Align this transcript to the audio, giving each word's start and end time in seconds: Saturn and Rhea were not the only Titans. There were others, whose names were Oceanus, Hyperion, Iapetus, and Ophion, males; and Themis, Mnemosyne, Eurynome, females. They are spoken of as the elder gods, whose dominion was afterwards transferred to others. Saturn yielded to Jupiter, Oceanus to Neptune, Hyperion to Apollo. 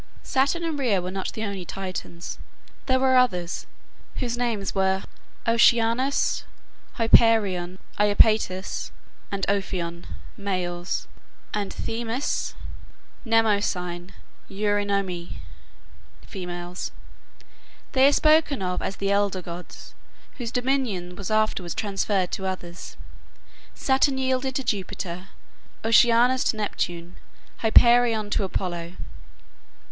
Saturn 0.23 0.63
and 0.63 0.79
Rhea 0.79 0.99
were 0.99 1.11
not 1.11 1.31
the 1.33 1.43
only 1.43 1.63
Titans. 1.63 2.39
There 2.87 2.99
were 2.99 3.17
others, 3.17 3.67
whose 4.15 4.35
names 4.35 4.73
were 4.73 5.03
Oceanus, 5.45 6.43
Hyperion, 6.93 7.77
Iapetus, 7.99 8.89
and 9.31 9.45
Ophion, 9.47 10.05
males; 10.35 11.07
and 11.53 11.71
Themis, 11.71 12.55
Mnemosyne, 13.25 14.09
Eurynome, 14.49 15.35
females. 16.25 16.91
They 17.91 18.07
are 18.07 18.11
spoken 18.11 18.63
of 18.63 18.81
as 18.81 18.95
the 18.95 19.11
elder 19.11 19.43
gods, 19.43 19.93
whose 20.39 20.51
dominion 20.51 21.15
was 21.15 21.29
afterwards 21.29 21.75
transferred 21.75 22.31
to 22.31 22.47
others. 22.47 22.97
Saturn 23.75 24.17
yielded 24.17 24.55
to 24.55 24.63
Jupiter, 24.63 25.27
Oceanus 25.85 26.43
to 26.45 26.57
Neptune, 26.57 27.17
Hyperion 27.57 28.31
to 28.31 28.43
Apollo. 28.43 28.93